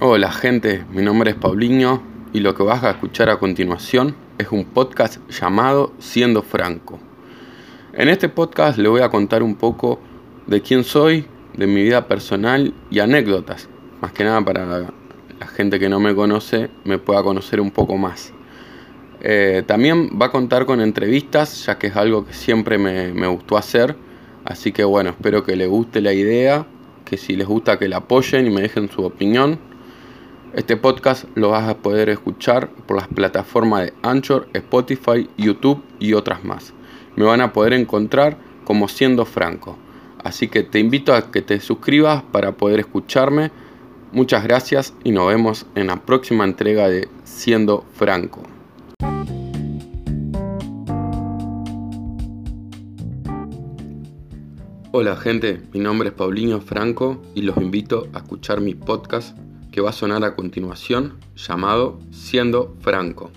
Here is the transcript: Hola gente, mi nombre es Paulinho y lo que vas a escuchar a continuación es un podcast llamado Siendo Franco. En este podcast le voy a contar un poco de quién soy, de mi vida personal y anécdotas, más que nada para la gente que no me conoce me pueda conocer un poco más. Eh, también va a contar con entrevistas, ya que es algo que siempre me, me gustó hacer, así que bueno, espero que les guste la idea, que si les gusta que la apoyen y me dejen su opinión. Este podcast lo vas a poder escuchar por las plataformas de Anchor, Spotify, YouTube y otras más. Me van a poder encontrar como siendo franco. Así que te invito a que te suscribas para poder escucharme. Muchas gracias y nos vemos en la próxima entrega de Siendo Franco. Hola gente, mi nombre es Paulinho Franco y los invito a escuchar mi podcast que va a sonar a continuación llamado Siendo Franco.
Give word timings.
Hola 0.00 0.30
gente, 0.30 0.84
mi 0.92 1.02
nombre 1.02 1.32
es 1.32 1.36
Paulinho 1.36 2.00
y 2.32 2.38
lo 2.38 2.54
que 2.54 2.62
vas 2.62 2.84
a 2.84 2.90
escuchar 2.90 3.28
a 3.30 3.40
continuación 3.40 4.14
es 4.38 4.46
un 4.52 4.64
podcast 4.64 5.18
llamado 5.28 5.92
Siendo 5.98 6.44
Franco. 6.44 7.00
En 7.94 8.08
este 8.08 8.28
podcast 8.28 8.78
le 8.78 8.88
voy 8.88 9.00
a 9.00 9.08
contar 9.08 9.42
un 9.42 9.56
poco 9.56 9.98
de 10.46 10.62
quién 10.62 10.84
soy, 10.84 11.26
de 11.56 11.66
mi 11.66 11.82
vida 11.82 12.06
personal 12.06 12.72
y 12.92 13.00
anécdotas, 13.00 13.68
más 14.00 14.12
que 14.12 14.22
nada 14.22 14.40
para 14.40 14.66
la 14.66 15.46
gente 15.48 15.80
que 15.80 15.88
no 15.88 15.98
me 15.98 16.14
conoce 16.14 16.70
me 16.84 16.98
pueda 16.98 17.24
conocer 17.24 17.60
un 17.60 17.72
poco 17.72 17.96
más. 17.96 18.32
Eh, 19.20 19.64
también 19.66 20.10
va 20.10 20.26
a 20.26 20.30
contar 20.30 20.64
con 20.64 20.80
entrevistas, 20.80 21.66
ya 21.66 21.76
que 21.76 21.88
es 21.88 21.96
algo 21.96 22.24
que 22.24 22.34
siempre 22.34 22.78
me, 22.78 23.12
me 23.12 23.26
gustó 23.26 23.56
hacer, 23.56 23.96
así 24.44 24.70
que 24.70 24.84
bueno, 24.84 25.10
espero 25.10 25.42
que 25.42 25.56
les 25.56 25.68
guste 25.68 26.00
la 26.00 26.12
idea, 26.12 26.66
que 27.04 27.16
si 27.16 27.34
les 27.34 27.48
gusta 27.48 27.80
que 27.80 27.88
la 27.88 27.96
apoyen 27.96 28.46
y 28.46 28.50
me 28.50 28.60
dejen 28.60 28.88
su 28.88 29.02
opinión. 29.02 29.58
Este 30.54 30.78
podcast 30.78 31.24
lo 31.34 31.50
vas 31.50 31.68
a 31.68 31.76
poder 31.76 32.08
escuchar 32.08 32.70
por 32.70 32.96
las 32.96 33.06
plataformas 33.08 33.82
de 33.82 33.92
Anchor, 34.02 34.48
Spotify, 34.54 35.28
YouTube 35.36 35.84
y 35.98 36.14
otras 36.14 36.42
más. 36.42 36.72
Me 37.16 37.26
van 37.26 37.42
a 37.42 37.52
poder 37.52 37.74
encontrar 37.74 38.38
como 38.64 38.88
siendo 38.88 39.26
franco. 39.26 39.76
Así 40.24 40.48
que 40.48 40.62
te 40.62 40.78
invito 40.78 41.14
a 41.14 41.30
que 41.30 41.42
te 41.42 41.60
suscribas 41.60 42.22
para 42.32 42.52
poder 42.52 42.80
escucharme. 42.80 43.50
Muchas 44.10 44.42
gracias 44.42 44.94
y 45.04 45.12
nos 45.12 45.28
vemos 45.28 45.66
en 45.74 45.88
la 45.88 45.96
próxima 45.96 46.44
entrega 46.44 46.88
de 46.88 47.08
Siendo 47.24 47.84
Franco. 47.92 48.42
Hola 54.92 55.14
gente, 55.16 55.60
mi 55.74 55.80
nombre 55.80 56.08
es 56.08 56.14
Paulinho 56.14 56.62
Franco 56.62 57.20
y 57.34 57.42
los 57.42 57.58
invito 57.58 58.08
a 58.14 58.18
escuchar 58.18 58.62
mi 58.62 58.74
podcast 58.74 59.36
que 59.70 59.80
va 59.80 59.90
a 59.90 59.92
sonar 59.92 60.24
a 60.24 60.34
continuación 60.34 61.18
llamado 61.36 61.98
Siendo 62.10 62.74
Franco. 62.80 63.30